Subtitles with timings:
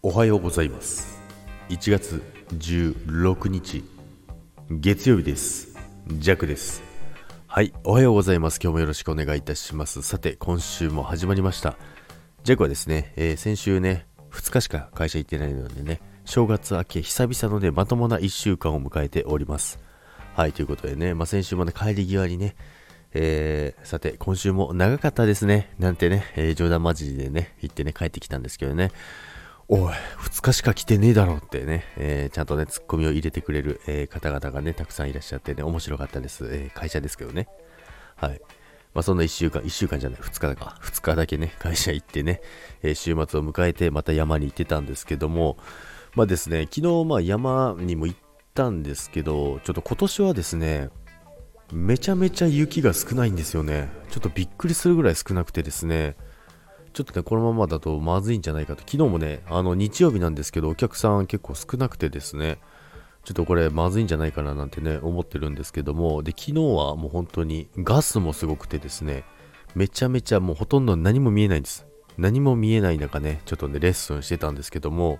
[0.00, 1.20] おはようございます。
[1.70, 2.22] 1月
[2.52, 3.82] 16日
[4.70, 5.76] 月曜日です。
[6.06, 6.84] ジャックです。
[7.48, 8.60] はいおはようございます。
[8.62, 10.02] 今日もよろしくお願いいたします。
[10.02, 11.76] さて今週も始まりました。
[12.44, 19.80] ジャックはですね、えー、先週ね2日しか会社行ってないのでね正月明け久々のねまともな1週間を迎えております。
[20.36, 22.54] はいということでね、まあ、先週もね帰り際にね
[23.14, 25.74] えー、さて、今週も長かったですね。
[25.78, 28.92] なんてね、えー、冗談交じりでね、行ってね、帰ってきたんですけどね。
[29.70, 36.46] おい、2日しか来てねえだろってね、えー、ちゃんとね、ツッコミを入れてくれる、えー、方々がね、たくさんいらっしゃってね、面白かったです。
[36.50, 37.48] えー、会社ですけどね。
[38.16, 38.40] はい。
[38.94, 42.40] まあ、そんな1週間、1週間じゃない、2日だか、2日だけね、会社行ってね、
[42.82, 45.58] え週末を迎えて、また山に行ってたんですけども、
[46.14, 48.18] まあですね、昨日、まあ山にも行っ
[48.54, 50.88] たんですけど、ちょっと今年はですね、
[51.74, 53.90] めちゃめちゃ雪が少ないんですよね。
[54.08, 56.16] ちょっとびっくりするぐらい少なくてですね、
[56.92, 58.80] ちょっとね、このままだとまずいんじゃないかと。
[58.80, 62.58] 昨日もね、あの、日曜日なんですけど、お客さん結構少なくてですね、
[63.24, 69.24] ちょっとこれまずいんじゃないかななんてね、思ってるんですけども、で、昨日はもう本当にガスもすごくてですね、
[69.74, 71.86] めちゃめちゃもうほとんど何も見えないんです。
[72.16, 75.18] 何も見えない中ね、ちょっとね、レッスンしてたんですけども、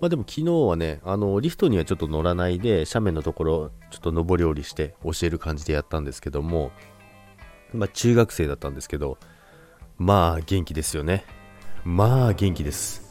[0.00, 6.72] まあでも昨日はね、あの、リフトにはちょっと乗らないで、斜面のところ、ちょっと上り下りして教える感じでやったんですけども、
[7.74, 9.18] まあ中学生だったんですけど、
[10.00, 11.26] まあ元気ですよね。
[11.84, 13.02] まあ元気です。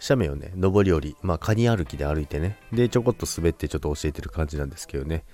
[0.00, 5.24] 斜面をね、上り下り、まあカニ歩きで歩いてね、で、ちょこっと滑ってちょっと教えてる感じなんですけどね。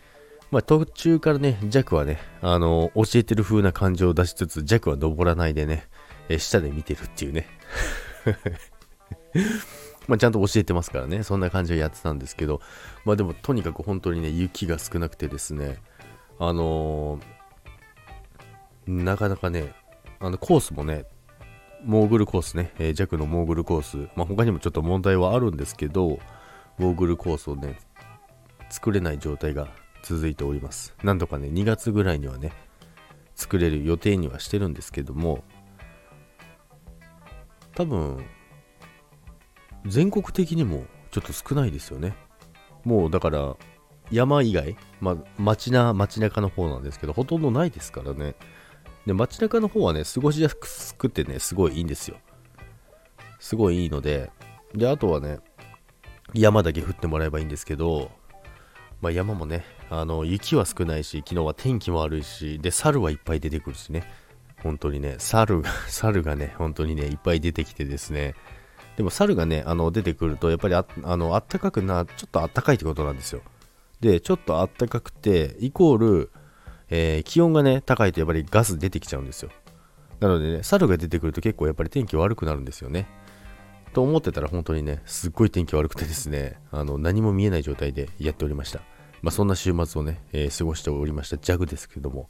[0.50, 5.86] まあ途中からね、弱はね、あの教えてる風な感情を出しつつ、弱は登らないでね、
[6.30, 7.46] え下で見てるっていうね。
[10.08, 12.62] まあ、ちゃんと教えてますからね、そんな感じをやってたんですけど、
[13.04, 15.76] まあでもとにかく本当にね、雪が少なくてですね、
[16.38, 19.74] あのー、なかなかね、
[20.22, 21.06] あのコースもね、
[21.82, 26.18] モーグルコースね、えー、弱のモーグルコース、まあ、他にもちょっと問題はあるんですけど、
[26.76, 27.78] モーグルコースをね、
[28.68, 29.68] 作れない状態が
[30.02, 30.94] 続いております。
[31.02, 32.52] なんとかね、2月ぐらいにはね、
[33.34, 35.42] 作れる予定にはしてるんですけども、
[37.74, 38.22] 多分、
[39.86, 42.14] 全国的にもちょっと少ないですよね。
[42.84, 43.56] もうだから、
[44.10, 48.34] 山以外、まあ、街な、街中の方なんですけど、ほとんどないですからね。
[49.06, 52.18] で、街中の方はね、過ごしやすくてね、すごいいいんですよ。
[53.38, 54.30] すごいいいので、
[54.74, 55.38] で、あとはね、
[56.34, 58.10] 山だけ降ってもらえばいいんですけど、
[59.00, 64.04] まあ、山もね、あの、雪は少ないし、昨日は天気も悪いし、で、猿はいっぱい出てくるしね、
[64.62, 68.34] 本当にね、猿が、 猿がね、本当にね、いっぱい出てきてですね、
[68.96, 73.40] でも猿がね、あの、出てくると、やっぱりあ、あの、あったかくな、ちょっとあったかいってことなんですよ。
[74.00, 76.30] で、ちょっとあったかくて、イコール、
[76.90, 79.50] えー、気温がね、高いとやっぱりガス出てきちゃうんですよ。
[80.18, 83.08] なのでね、猿が出てくると結構やっぱり天気悪くなるんですよね。
[83.92, 88.80] と思ってたら本当にね、すっごい天気悪くてですね、 あの、何も見えない状態でやっておりました。
[89.22, 92.28] まあ、そんな週末をね、えー、過ごしておりましたジャグですけども、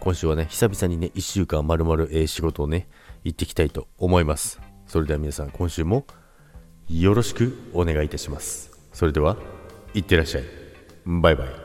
[0.00, 2.88] 今週はね、久々にね、1週間まるまる、え、仕事をね、
[3.24, 4.60] 行ってきたいと思います。
[4.86, 6.06] それでは皆さん、今週も
[6.88, 8.72] よろしくお願いいたします。
[8.92, 9.36] それでは、
[9.94, 10.44] いってらっしゃい。
[11.06, 11.61] バイバイ。